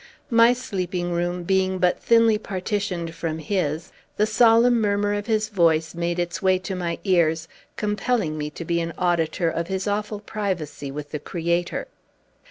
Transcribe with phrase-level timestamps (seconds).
[0.31, 5.93] My sleeping room being but thinly partitioned from his, the solemn murmur of his voice
[5.93, 10.19] made its way to my ears, compelling me to be an auditor of his awful
[10.19, 11.85] privacy with the Creator.